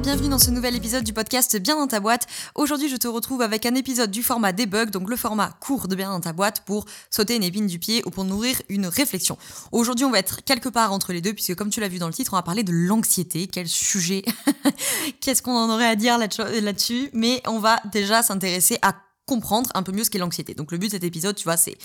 [0.00, 2.26] Bienvenue dans ce nouvel épisode du podcast Bien dans ta boîte.
[2.54, 5.96] Aujourd'hui, je te retrouve avec un épisode du format debug, donc le format court de
[5.96, 9.38] Bien dans ta boîte pour sauter une épine du pied ou pour nourrir une réflexion.
[9.72, 12.08] Aujourd'hui, on va être quelque part entre les deux puisque comme tu l'as vu dans
[12.08, 13.46] le titre, on va parler de l'anxiété.
[13.46, 14.22] Quel sujet
[15.22, 17.08] Qu'est-ce qu'on en aurait à dire là-dessus?
[17.14, 20.52] Mais on va déjà s'intéresser à comprendre un peu mieux ce qu'est l'anxiété.
[20.52, 21.78] Donc le but de cet épisode, tu vois, c'est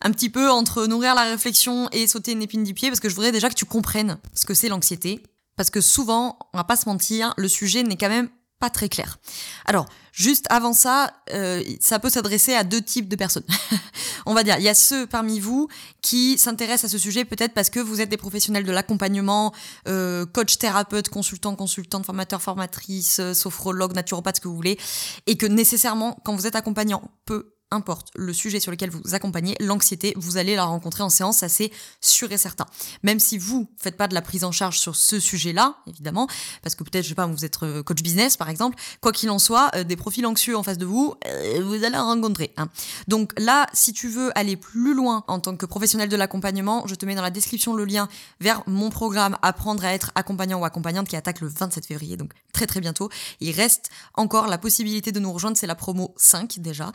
[0.00, 3.08] un petit peu entre nourrir la réflexion et sauter une épine du pied parce que
[3.08, 5.20] je voudrais déjà que tu comprennes ce que c'est l'anxiété
[5.58, 8.30] parce que souvent, on va pas se mentir, le sujet n'est quand même
[8.60, 9.18] pas très clair.
[9.66, 13.44] Alors, juste avant ça, euh, ça peut s'adresser à deux types de personnes.
[14.26, 15.68] on va dire, il y a ceux parmi vous
[16.00, 19.52] qui s'intéressent à ce sujet peut-être parce que vous êtes des professionnels de l'accompagnement,
[19.88, 24.78] euh, coach, thérapeute, consultant, consultante, formateur, formatrice, sophrologue, naturopathe, ce que vous voulez,
[25.26, 29.56] et que nécessairement, quand vous êtes accompagnant, peu importe le sujet sur lequel vous accompagnez,
[29.60, 32.66] l'anxiété, vous allez la rencontrer en séance, ça c'est sûr et certain.
[33.02, 36.28] Même si vous faites pas de la prise en charge sur ce sujet-là, évidemment,
[36.62, 39.30] parce que peut-être, je sais pas, vous êtes euh, coach business par exemple, quoi qu'il
[39.30, 42.52] en soit, euh, des profils anxieux en face de vous, euh, vous allez en rencontrer.
[42.56, 42.68] Hein.
[43.06, 46.94] Donc là, si tu veux aller plus loin en tant que professionnel de l'accompagnement, je
[46.94, 48.08] te mets dans la description le lien
[48.40, 52.32] vers mon programme Apprendre à être accompagnant ou accompagnante qui attaque le 27 février, donc
[52.52, 53.08] très très bientôt.
[53.40, 56.92] Il reste encore la possibilité de nous rejoindre, c'est la promo 5 déjà,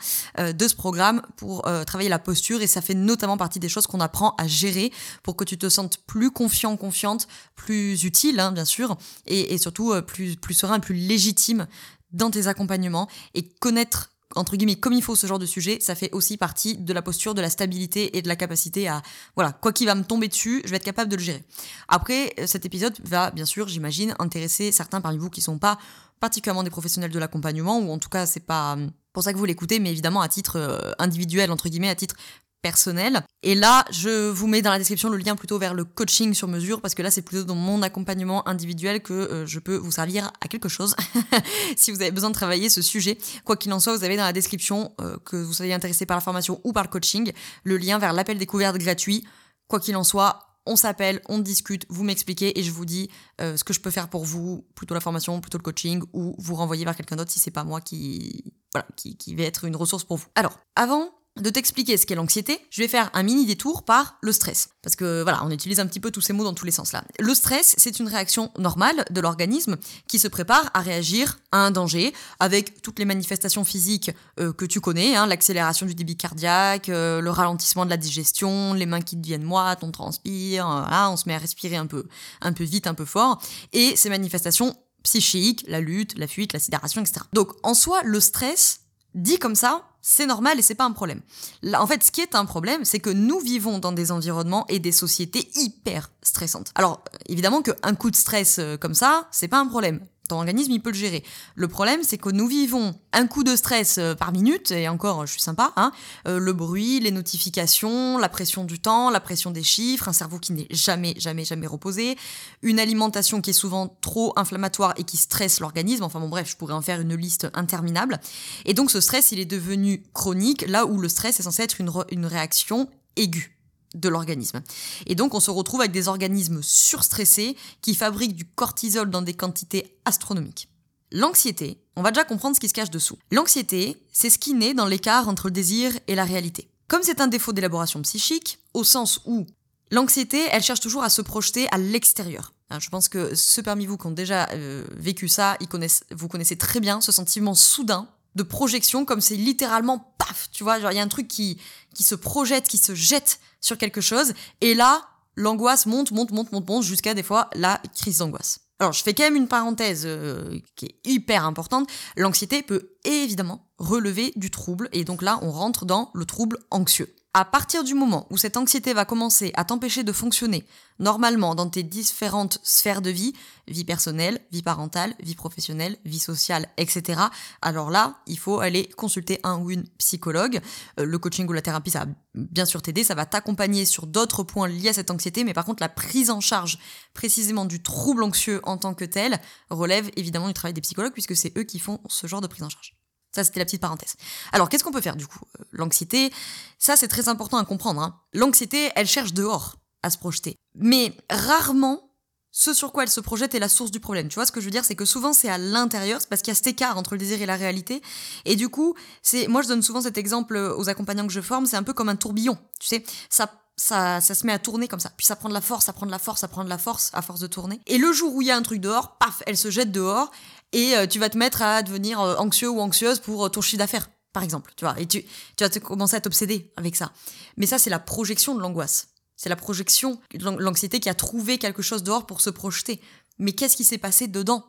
[0.68, 4.00] ce programme pour euh, travailler la posture et ça fait notamment partie des choses qu'on
[4.00, 8.64] apprend à gérer pour que tu te sentes plus confiant, confiante, plus utile hein, bien
[8.64, 11.66] sûr et, surtout euh, plus, plus serein, plus légitime
[12.12, 15.94] dans tes accompagnements et connaître entre guillemets comme il faut ce genre de sujet, ça
[15.94, 19.02] fait aussi partie de la posture, de la stabilité et de la capacité à
[19.36, 21.44] voilà quoi qui va me tomber dessus, je vais être capable de le gérer.
[21.88, 25.78] Après, euh, cet épisode va bien sûr, j'imagine, intéresser certains parmi vous qui sont pas
[26.20, 28.76] particulièrement des professionnels de l'accompagnement ou en tout cas c'est pas
[29.14, 32.16] pour ça que vous l'écoutez, mais évidemment à titre euh, individuel, entre guillemets, à titre
[32.64, 33.22] personnel.
[33.42, 36.48] Et là, je vous mets dans la description le lien plutôt vers le coaching sur
[36.48, 39.92] mesure, parce que là, c'est plutôt dans mon accompagnement individuel que euh, je peux vous
[39.92, 40.96] servir à quelque chose,
[41.76, 43.18] si vous avez besoin de travailler ce sujet.
[43.44, 46.16] Quoi qu'il en soit, vous avez dans la description, euh, que vous soyez intéressé par
[46.16, 47.32] la formation ou par le coaching,
[47.64, 49.26] le lien vers l'appel découverte gratuit.
[49.68, 53.10] Quoi qu'il en soit, on s'appelle, on discute, vous m'expliquez et je vous dis
[53.42, 56.34] euh, ce que je peux faire pour vous, plutôt la formation, plutôt le coaching, ou
[56.38, 59.66] vous renvoyer vers quelqu'un d'autre si c'est pas moi qui, voilà, qui, qui va être
[59.66, 60.28] une ressource pour vous.
[60.34, 64.30] Alors, avant de t'expliquer ce qu'est l'anxiété, je vais faire un mini détour par le
[64.30, 64.68] stress.
[64.82, 66.92] Parce que voilà, on utilise un petit peu tous ces mots dans tous les sens
[66.92, 67.02] là.
[67.18, 71.72] Le stress, c'est une réaction normale de l'organisme qui se prépare à réagir à un
[71.72, 76.88] danger avec toutes les manifestations physiques euh, que tu connais, hein, l'accélération du débit cardiaque,
[76.88, 81.16] euh, le ralentissement de la digestion, les mains qui deviennent moites, on transpire, euh, on
[81.16, 82.06] se met à respirer un peu,
[82.42, 83.42] un peu vite, un peu fort.
[83.72, 87.20] Et ces manifestations psychiques, la lutte, la fuite, la sidération, etc.
[87.32, 88.83] Donc en soi, le stress,
[89.14, 91.22] dit comme ça, c'est normal et c'est pas un problème.
[91.62, 94.66] Là, en fait, ce qui est un problème, c'est que nous vivons dans des environnements
[94.68, 96.72] et des sociétés hyper stressantes.
[96.74, 100.00] Alors, évidemment qu'un coup de stress euh, comme ça, c'est pas un problème.
[100.28, 101.22] Ton organisme, il peut le gérer.
[101.54, 105.26] Le problème, c'est que nous vivons un coup de stress euh, par minute, et encore,
[105.26, 105.92] je suis sympa, hein,
[106.26, 110.38] euh, le bruit, les notifications, la pression du temps, la pression des chiffres, un cerveau
[110.38, 112.16] qui n'est jamais, jamais, jamais reposé,
[112.62, 116.04] une alimentation qui est souvent trop inflammatoire et qui stresse l'organisme.
[116.04, 118.18] Enfin bon, bref, je pourrais en faire une liste interminable.
[118.64, 121.80] Et donc, ce stress, il est devenu chronique, là où le stress est censé être
[121.80, 123.53] une, une réaction aiguë
[123.94, 124.62] de l'organisme.
[125.06, 129.34] Et donc on se retrouve avec des organismes surstressés qui fabriquent du cortisol dans des
[129.34, 130.68] quantités astronomiques.
[131.12, 133.18] L'anxiété, on va déjà comprendre ce qui se cache dessous.
[133.30, 136.68] L'anxiété, c'est ce qui naît dans l'écart entre le désir et la réalité.
[136.88, 139.46] Comme c'est un défaut d'élaboration psychique, au sens où
[139.90, 142.52] l'anxiété, elle cherche toujours à se projeter à l'extérieur.
[142.70, 146.04] Hein, je pense que ceux parmi vous qui ont déjà euh, vécu ça, ils connaissent,
[146.10, 150.80] vous connaissez très bien ce sentiment soudain de projection, comme c'est littéralement paf, tu vois,
[150.80, 151.60] genre il y a un truc qui,
[151.94, 155.02] qui se projette, qui se jette sur quelque chose, et là,
[155.36, 158.60] l'angoisse monte, monte, monte, monte, monte, jusqu'à des fois la crise d'angoisse.
[158.80, 161.88] Alors, je fais quand même une parenthèse euh, qui est hyper importante.
[162.16, 167.14] L'anxiété peut évidemment relever du trouble, et donc là, on rentre dans le trouble anxieux.
[167.36, 170.64] À partir du moment où cette anxiété va commencer à t'empêcher de fonctionner
[171.00, 173.32] normalement dans tes différentes sphères de vie,
[173.66, 177.20] vie personnelle, vie parentale, vie professionnelle, vie sociale, etc.,
[177.60, 180.60] alors là, il faut aller consulter un ou une psychologue.
[181.00, 184.06] Euh, le coaching ou la thérapie, ça va bien sûr t'aider, ça va t'accompagner sur
[184.06, 186.78] d'autres points liés à cette anxiété, mais par contre, la prise en charge
[187.14, 189.40] précisément du trouble anxieux en tant que tel
[189.70, 192.62] relève évidemment du travail des psychologues, puisque c'est eux qui font ce genre de prise
[192.62, 192.94] en charge.
[193.34, 194.14] Ça, c'était la petite parenthèse.
[194.52, 196.32] Alors, qu'est-ce qu'on peut faire du coup euh, L'anxiété,
[196.78, 198.00] ça, c'est très important à comprendre.
[198.00, 198.20] Hein.
[198.32, 200.56] L'anxiété, elle cherche dehors à se projeter.
[200.76, 202.10] Mais rarement
[202.56, 204.28] ce sur quoi elle se projette est la source du problème.
[204.28, 206.40] Tu vois ce que je veux dire C'est que souvent c'est à l'intérieur, c'est parce
[206.40, 208.00] qu'il y a cet écart entre le désir et la réalité.
[208.44, 211.66] Et du coup, c'est moi je donne souvent cet exemple aux accompagnants que je forme,
[211.66, 212.56] c'est un peu comme un tourbillon.
[212.78, 215.10] Tu sais, ça ça, ça se met à tourner comme ça.
[215.16, 216.78] Puis ça prend de la force, ça prend de la force, ça prend de la
[216.78, 217.80] force à force de tourner.
[217.86, 220.30] Et le jour où il y a un truc dehors, paf, elle se jette dehors
[220.74, 223.60] et euh, tu vas te mettre à devenir euh, anxieux ou anxieuse pour euh, ton
[223.60, 224.72] chiffre d'affaires, par exemple.
[224.76, 227.12] Tu vois, et tu, tu vas te commencer à t'obséder avec ça.
[227.56, 229.08] Mais ça, c'est la projection de l'angoisse.
[229.36, 230.20] C'est la projection,
[230.58, 233.00] l'anxiété qui a trouvé quelque chose dehors pour se projeter.
[233.38, 234.64] Mais qu'est-ce qui s'est passé dedans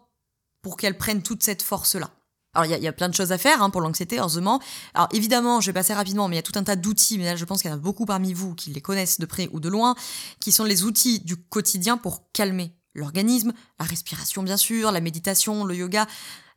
[0.62, 2.12] pour qu'elle prenne toute cette force-là?
[2.54, 4.62] Alors, il y, a plein de choses à faire hein, pour l'anxiété, heureusement.
[4.94, 7.26] Alors, évidemment, je vais passer rapidement, mais il y a tout un tas d'outils, mais
[7.26, 9.50] là, je pense qu'il y en a beaucoup parmi vous qui les connaissent de près
[9.52, 9.94] ou de loin,
[10.40, 15.64] qui sont les outils du quotidien pour calmer l'organisme, la respiration, bien sûr, la méditation,
[15.66, 16.08] le yoga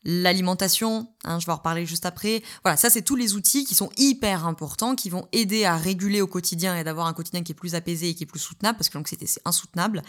[0.04, 2.42] l'alimentation, hein, je vais en reparler juste après.
[2.62, 6.20] Voilà, ça c'est tous les outils qui sont hyper importants, qui vont aider à réguler
[6.20, 8.78] au quotidien et d'avoir un quotidien qui est plus apaisé et qui est plus soutenable,
[8.78, 10.02] parce que l'anxiété c'est insoutenable.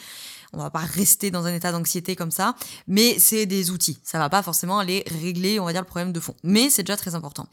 [0.53, 2.55] On va pas rester dans un état d'anxiété comme ça,
[2.87, 3.99] mais c'est des outils.
[4.03, 6.35] Ça va pas forcément aller régler, on va dire, le problème de fond.
[6.43, 7.47] Mais c'est déjà très important.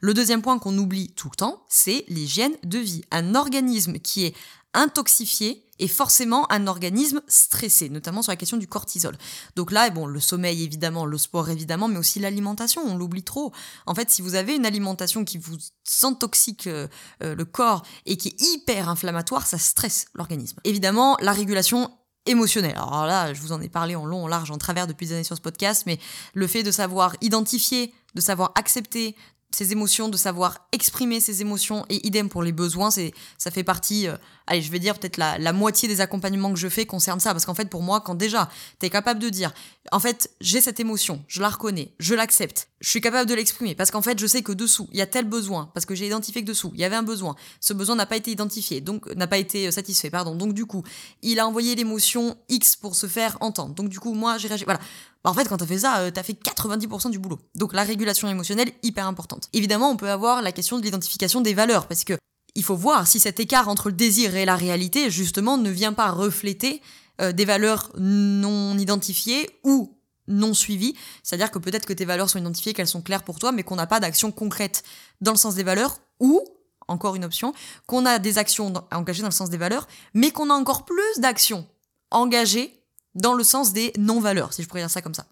[0.00, 3.02] Le deuxième point qu'on oublie tout le temps, c'est l'hygiène de vie.
[3.10, 4.34] Un organisme qui est
[4.74, 9.16] intoxifié est forcément un organisme stressé, notamment sur la question du cortisol.
[9.56, 13.52] Donc là, bon, le sommeil évidemment, le sport évidemment, mais aussi l'alimentation, on l'oublie trop.
[13.86, 15.58] En fait, si vous avez une alimentation qui vous
[16.02, 16.88] intoxique euh,
[17.22, 20.58] euh, le corps et qui est hyper inflammatoire, ça stresse l'organisme.
[20.64, 21.90] Évidemment, la régulation
[22.26, 22.76] émotionnelle.
[22.76, 25.14] Alors là, je vous en ai parlé en long, en large, en travers depuis des
[25.14, 25.98] années sur ce podcast, mais
[26.34, 29.16] le fait de savoir identifier, de savoir accepter,
[29.54, 33.64] ses émotions, de savoir exprimer ses émotions et idem pour les besoins, c'est ça fait
[33.64, 34.16] partie, euh,
[34.46, 37.32] allez, je vais dire peut-être la, la, moitié des accompagnements que je fais concernent ça,
[37.32, 38.48] parce qu'en fait pour moi, quand déjà
[38.80, 39.52] tu es capable de dire,
[39.90, 43.74] en fait j'ai cette émotion, je la reconnais, je l'accepte, je suis capable de l'exprimer,
[43.74, 46.06] parce qu'en fait je sais que dessous il y a tel besoin, parce que j'ai
[46.06, 49.06] identifié que dessous il y avait un besoin, ce besoin n'a pas été identifié, donc
[49.14, 50.82] n'a pas été euh, satisfait, pardon, donc du coup
[51.22, 54.64] il a envoyé l'émotion X pour se faire entendre, donc du coup moi j'ai réagi,
[54.64, 54.80] voilà,
[55.24, 57.38] bah, en fait, quand t'as fait ça, euh, t'as fait 90% du boulot.
[57.54, 59.48] Donc la régulation émotionnelle, hyper importante.
[59.52, 62.14] Évidemment, on peut avoir la question de l'identification des valeurs, parce que
[62.54, 65.92] il faut voir si cet écart entre le désir et la réalité, justement, ne vient
[65.92, 66.82] pas refléter
[67.20, 69.96] euh, des valeurs non identifiées ou
[70.28, 70.94] non suivies.
[71.22, 73.76] C'est-à-dire que peut-être que tes valeurs sont identifiées, qu'elles sont claires pour toi, mais qu'on
[73.76, 74.82] n'a pas d'action concrète
[75.20, 76.42] dans le sens des valeurs, ou,
[76.88, 77.52] encore une option,
[77.86, 81.18] qu'on a des actions engagées dans le sens des valeurs, mais qu'on a encore plus
[81.20, 81.66] d'actions
[82.10, 82.78] engagées
[83.14, 85.26] dans le sens des non-valeurs, si je pourrais dire ça comme ça.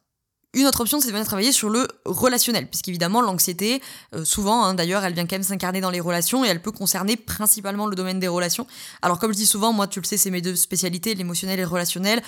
[0.53, 3.81] Une autre option, c'est de venir travailler sur le relationnel, puisqu'évidemment, l'anxiété,
[4.17, 6.73] euh, souvent, hein, d'ailleurs, elle vient quand même s'incarner dans les relations et elle peut
[6.73, 8.67] concerner principalement le domaine des relations.
[9.01, 11.63] Alors, comme je dis souvent, moi, tu le sais, c'est mes deux spécialités, l'émotionnel et
[11.63, 12.21] le relationnel.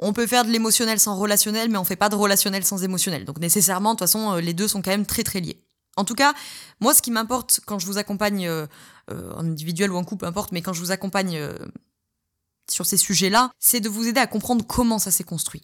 [0.00, 3.24] On peut faire de l'émotionnel sans relationnel, mais on fait pas de relationnel sans émotionnel.
[3.24, 5.62] Donc, nécessairement, de toute façon, euh, les deux sont quand même très très liés.
[5.96, 6.34] En tout cas,
[6.80, 8.66] moi, ce qui m'importe quand je vous accompagne euh,
[9.08, 11.38] en individuel ou en couple, peu importe, mais quand je vous accompagne
[12.70, 15.62] sur ces sujets-là, c'est de vous aider à comprendre comment ça s'est construit.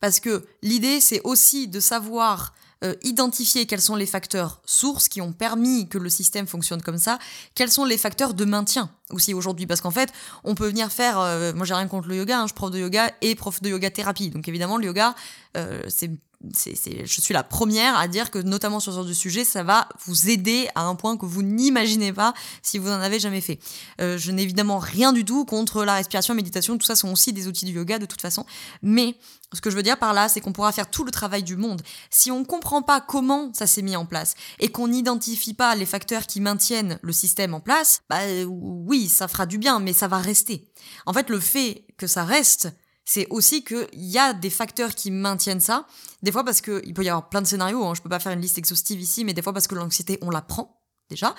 [0.00, 5.20] Parce que l'idée, c'est aussi de savoir euh, identifier quels sont les facteurs sources qui
[5.20, 7.18] ont permis que le système fonctionne comme ça,
[7.56, 9.66] quels sont les facteurs de maintien aussi aujourd'hui.
[9.66, 10.12] Parce qu'en fait,
[10.44, 12.70] on peut venir faire, euh, moi j'ai rien contre le yoga, hein, je suis prof
[12.70, 14.30] de yoga et prof de yoga thérapie.
[14.30, 15.16] Donc évidemment, le yoga,
[15.56, 16.10] euh, c'est
[16.40, 19.88] je suis la première à dire que notamment sur ce genre de sujet, ça va
[20.06, 22.32] vous aider à un point que vous n'imaginez pas
[22.62, 23.58] si vous n'en avez jamais fait.
[24.00, 27.32] Euh, je n'ai évidemment rien du tout contre la respiration, méditation, tout ça sont aussi
[27.32, 28.46] des outils du yoga de toute façon.
[28.82, 29.16] Mais
[29.52, 31.56] ce que je veux dire par là, c'est qu'on pourra faire tout le travail du
[31.56, 31.82] monde.
[32.10, 35.74] Si on ne comprend pas comment ça s'est mis en place et qu'on n'identifie pas
[35.74, 39.92] les facteurs qui maintiennent le système en place, bah oui, ça fera du bien, mais
[39.92, 40.70] ça va rester.
[41.04, 42.68] En fait, le fait que ça reste,
[43.08, 45.86] c'est aussi qu'il y a des facteurs qui maintiennent ça.
[46.22, 48.32] Des fois parce qu'il peut y avoir plein de scénarios, hein, je peux pas faire
[48.32, 51.34] une liste exhaustive ici, mais des fois parce que l'anxiété, on la prend déjà.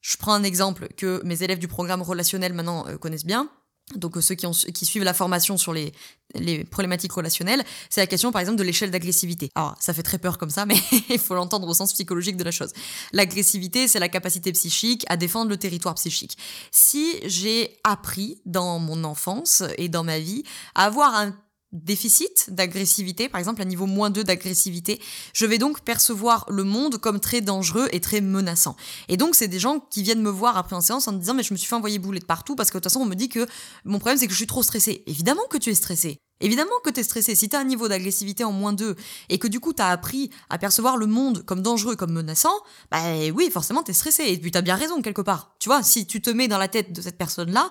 [0.00, 3.50] Je prends un exemple que mes élèves du programme relationnel maintenant euh, connaissent bien
[3.96, 5.92] donc euh, ceux qui, suivent la formation sur les,
[6.34, 9.50] les problématiques relationnelles, c'est la question par exemple de l'échelle d'agressivité.
[9.54, 10.76] Alors ça fait très peur comme ça, mais
[11.08, 12.72] il faut l'entendre au sens psychologique de la chose.
[13.12, 16.36] L'agressivité, c'est la capacité psychique à défendre le territoire psychique.
[16.70, 20.44] Si j'ai appris dans mon enfance et dans ma vie
[20.74, 21.34] à avoir un
[21.72, 25.00] déficit d'agressivité, par exemple un niveau moins 2 d'agressivité,
[25.32, 28.76] je vais donc percevoir le monde comme très dangereux et très menaçant.
[29.08, 31.34] Et donc c'est des gens qui viennent me voir après en séance en me disant
[31.34, 33.06] mais je me suis fait envoyer bouler de partout parce que de toute façon on
[33.06, 33.46] me dit que
[33.84, 35.04] mon problème c'est que je suis trop stressé.
[35.06, 36.18] Évidemment que tu es stressé.
[36.40, 37.34] Évidemment que tu es stressé.
[37.34, 38.96] Si tu as un niveau d'agressivité en moins 2
[39.28, 42.54] et que du coup tu as appris à percevoir le monde comme dangereux, comme menaçant,
[42.90, 42.98] bah
[43.34, 44.24] oui, forcément tu es stressé.
[44.26, 45.54] Et puis tu as bien raison quelque part.
[45.60, 47.70] Tu vois, si tu te mets dans la tête de cette personne-là,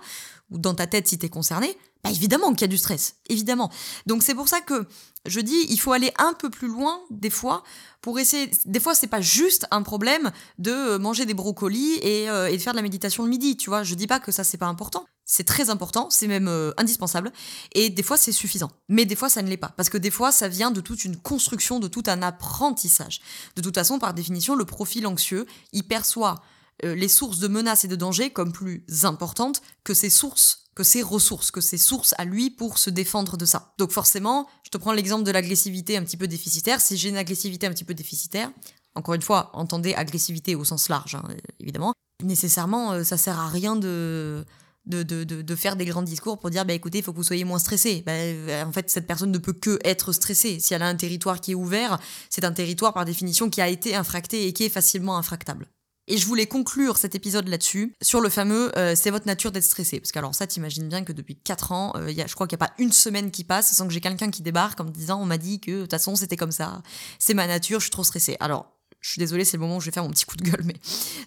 [0.52, 3.16] ou dans ta tête si tu es concerné, bah évidemment qu'il y a du stress,
[3.28, 3.70] évidemment.
[4.06, 4.88] Donc c'est pour ça que
[5.26, 7.64] je dis il faut aller un peu plus loin des fois
[8.02, 8.50] pour essayer.
[8.66, 12.62] Des fois c'est pas juste un problème de manger des brocolis et, euh, et, de
[12.62, 13.84] faire de la méditation le midi, tu vois.
[13.84, 15.06] Je dis pas que ça c'est pas important.
[15.26, 17.32] c'est très important, c'est même euh, indispensable,
[17.74, 18.72] et des fois c'est suffisant.
[18.88, 21.04] Mais des fois ça ne l'est pas, parce que des fois ça vient de toute
[21.04, 23.20] une construction, de tout un apprentissage.
[23.56, 26.42] De toute façon, par définition, le profil anxieux, il perçoit
[26.86, 30.86] euh, les sources de menaces et de dangers comme plus importantes que ses sources, que
[30.86, 33.74] ses ressources, que ses sources à lui pour se défendre de ça.
[33.78, 36.80] Donc forcément, je te prends l'exemple de l'agressivité un petit peu déficitaire.
[36.80, 38.50] Si j'ai une agressivité un petit peu déficitaire,
[38.96, 41.24] encore une fois, entendez agressivité au sens large, hein,
[41.60, 41.92] évidemment,
[42.24, 44.46] nécessairement, euh, ça sert à rien de
[44.86, 47.24] de, de, de, faire des grands discours pour dire bah écoutez il faut que vous
[47.24, 50.74] soyez moins stressé bah, euh, en fait cette personne ne peut que être stressée si
[50.74, 53.94] elle a un territoire qui est ouvert c'est un territoire par définition qui a été
[53.94, 55.68] infracté et qui est facilement infractable
[56.10, 59.64] et je voulais conclure cet épisode là-dessus, sur le fameux euh, c'est votre nature d'être
[59.64, 60.00] stressé.
[60.00, 62.48] Parce que alors ça, t'imagines bien que depuis 4 ans, euh, y a, je crois
[62.48, 64.86] qu'il n'y a pas une semaine qui passe sans que j'ai quelqu'un qui débarque en
[64.86, 66.82] me disant on m'a dit que de toute façon c'était comme ça,
[67.20, 68.36] c'est ma nature, je suis trop stressé.
[68.40, 70.44] Alors je suis désolée, c'est le moment où je vais faire mon petit coup de
[70.44, 70.76] gueule, mais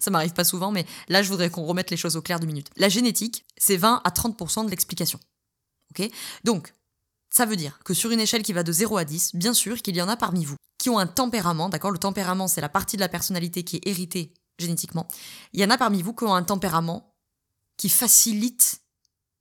[0.00, 0.72] ça m'arrive pas souvent.
[0.72, 2.68] Mais là, je voudrais qu'on remette les choses au clair de minutes.
[2.76, 5.18] La génétique, c'est 20 à 30% de l'explication.
[5.90, 6.10] Ok?
[6.44, 6.74] Donc,
[7.30, 9.80] ça veut dire que sur une échelle qui va de 0 à 10, bien sûr
[9.80, 11.92] qu'il y en a parmi vous qui ont un tempérament, d'accord?
[11.92, 15.08] Le tempérament, c'est la partie de la personnalité qui est héritée génétiquement.
[15.52, 17.14] Il y en a parmi vous qui ont un tempérament
[17.76, 18.80] qui facilite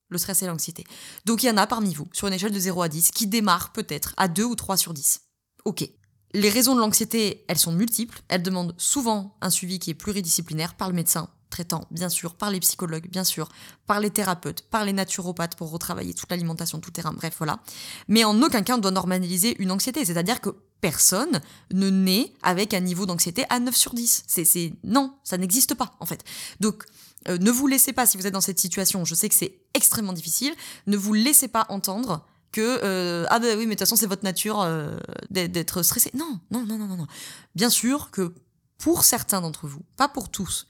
[0.09, 0.83] le stress et l'anxiété.
[1.25, 3.27] Donc il y en a parmi vous, sur une échelle de 0 à 10, qui
[3.27, 5.21] démarrent peut-être à 2 ou 3 sur 10.
[5.65, 5.89] Ok.
[6.33, 8.21] Les raisons de l'anxiété, elles sont multiples.
[8.29, 12.49] Elles demandent souvent un suivi qui est pluridisciplinaire par le médecin traitant, bien sûr, par
[12.49, 13.49] les psychologues, bien sûr,
[13.85, 17.59] par les thérapeutes, par les naturopathes pour retravailler toute l'alimentation, tout terrain, bref, voilà.
[18.07, 20.03] Mais en aucun cas on doit normaliser une anxiété.
[20.03, 20.49] C'est-à-dire que
[20.81, 21.41] personne
[21.71, 24.23] ne naît avec un niveau d'anxiété à 9 sur 10.
[24.27, 26.23] C'est, non, ça n'existe pas, en fait.
[26.59, 26.85] Donc,
[27.27, 29.59] euh, ne vous laissez pas, si vous êtes dans cette situation, je sais que c'est
[29.75, 30.53] extrêmement difficile,
[30.87, 34.07] ne vous laissez pas entendre que euh, ah ben oui mais de toute façon c'est
[34.07, 34.97] votre nature euh,
[35.29, 36.11] d'être stressé.
[36.13, 37.07] Non, non, non, non, non.
[37.55, 38.33] Bien sûr que
[38.77, 40.67] pour certains d'entre vous, pas pour tous,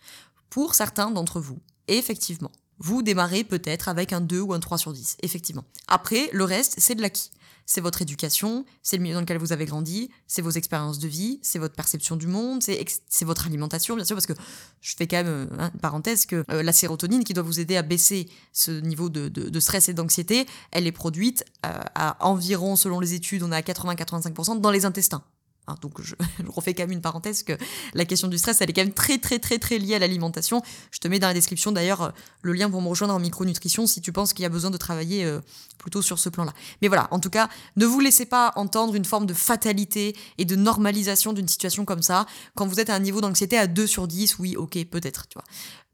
[0.51, 4.93] pour certains d'entre vous, effectivement, vous démarrez peut-être avec un 2 ou un 3 sur
[4.93, 5.63] 10, effectivement.
[5.88, 7.31] Après, le reste, c'est de l'acquis
[7.72, 11.08] c'est votre éducation, c'est le milieu dans lequel vous avez grandi, c'est vos expériences de
[11.08, 14.34] vie, c'est votre perception du monde, c'est votre alimentation, bien sûr, parce que
[14.81, 17.77] je fais quand même hein, une parenthèse que euh, la sérotonine qui doit vous aider
[17.77, 23.00] à baisser ce niveau de, stress et d'anxiété, elle est produite euh, à environ, selon
[23.00, 25.24] les études, on est à 80-85% dans les intestins.
[25.68, 26.15] Hein, donc je,
[26.48, 27.53] refais quand même une parenthèse que
[27.94, 30.62] la question du stress, elle est quand même très très très très liée à l'alimentation.
[30.91, 32.10] Je te mets dans la description d'ailleurs euh,
[32.41, 34.77] le lien pour me rejoindre en micronutrition si tu penses qu'il y a besoin de
[34.77, 35.39] travailler euh,
[35.77, 36.53] plutôt sur ce plan-là.
[36.82, 40.46] Mais voilà, en tout cas, ne vous laissez pas entendre une forme de fatalité et
[40.46, 42.25] de normalisation d'une situation comme ça.
[42.56, 45.36] Quand vous êtes à un niveau d'anxiété à 2 sur 10, oui, ok, peut-être, tu
[45.36, 45.46] vois.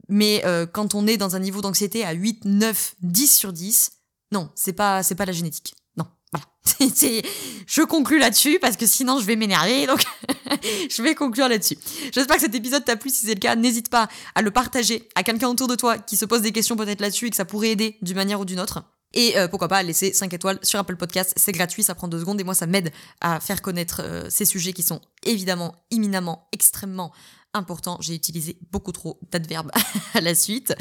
[0.08, 3.92] Mais euh, quand on est dans un niveau d'anxiété à 8, 9, 10 sur 10,
[4.32, 5.74] non, c'est pas, c'est pas la génétique.
[6.80, 10.02] Je conclus là-dessus parce que sinon je vais m'énerver, donc
[10.90, 11.78] je vais conclure là-dessus.
[12.12, 13.10] J'espère que cet épisode t'a plu.
[13.10, 16.16] Si c'est le cas, n'hésite pas à le partager à quelqu'un autour de toi qui
[16.16, 18.60] se pose des questions peut-être là-dessus et que ça pourrait aider d'une manière ou d'une
[18.60, 18.82] autre.
[19.14, 22.20] Et euh, pourquoi pas laisser 5 étoiles sur Apple Podcast, c'est gratuit, ça prend 2
[22.20, 22.92] secondes et moi ça m'aide
[23.22, 27.10] à faire connaître euh, ces sujets qui sont évidemment, éminemment, extrêmement
[27.58, 29.70] important, j'ai utilisé beaucoup trop d'adverbes
[30.14, 30.74] à la suite.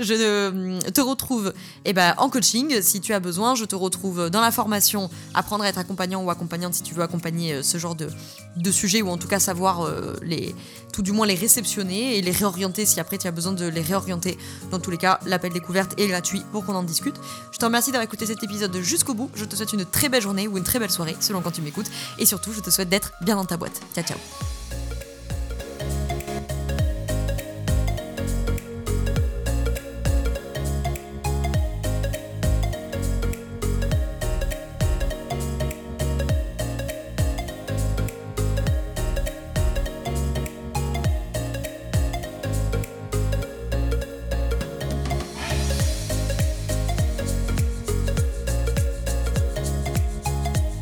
[0.00, 1.52] Je euh, te retrouve
[1.84, 3.54] eh ben, en coaching si tu as besoin.
[3.54, 7.02] Je te retrouve dans la formation Apprendre à être accompagnant ou accompagnante si tu veux
[7.02, 8.08] accompagner euh, ce genre de,
[8.56, 10.54] de sujet ou en tout cas savoir euh, les,
[10.92, 13.80] tout du moins les réceptionner et les réorienter si après tu as besoin de les
[13.80, 14.38] réorienter.
[14.70, 17.16] Dans tous les cas, l'appel découverte est gratuit pour qu'on en discute.
[17.52, 19.30] Je te remercie d'avoir écouté cet épisode jusqu'au bout.
[19.34, 21.62] Je te souhaite une très belle journée ou une très belle soirée selon quand tu
[21.62, 21.90] m'écoutes.
[22.18, 23.80] Et surtout, je te souhaite d'être bien dans ta boîte.
[23.94, 24.61] Ciao ciao